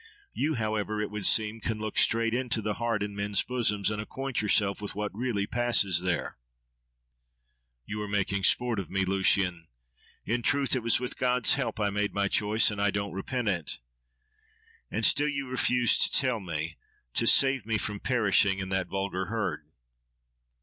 You, 0.33 0.55
however, 0.55 0.99
it 0.99 1.11
would 1.11 1.27
seem, 1.27 1.61
can 1.61 1.77
look 1.77 1.95
straight 1.95 2.33
into 2.33 2.59
the 2.59 2.73
heart 2.81 3.03
in 3.03 3.15
men's 3.15 3.43
bosoms, 3.43 3.91
and 3.91 4.01
acquaint 4.01 4.41
yourself 4.41 4.81
with 4.81 4.95
what 4.95 5.13
really 5.13 5.45
passes 5.45 6.01
there. 6.01 6.37
—You 7.85 8.01
are 8.01 8.07
making 8.07 8.41
sport 8.45 8.79
of 8.79 8.89
me, 8.89 9.05
Lucian! 9.05 9.67
In 10.25 10.41
truth, 10.41 10.75
it 10.75 10.81
was 10.81 10.99
with 10.99 11.19
God's 11.19 11.53
help 11.53 11.79
I 11.79 11.91
made 11.91 12.15
my 12.15 12.27
choice, 12.27 12.71
and 12.71 12.81
I 12.81 12.89
don't 12.89 13.13
repent 13.13 13.47
it. 13.47 13.77
—And 14.89 15.05
still 15.05 15.29
you 15.29 15.47
refuse 15.47 15.99
to 15.99 16.11
tell 16.11 16.39
me, 16.39 16.77
to 17.13 17.27
save 17.27 17.67
me 17.67 17.77
from 17.77 17.99
perishing 17.99 18.57
in 18.57 18.69
that 18.69 18.87
'vulgar 18.87 19.25
herd. 19.27 19.67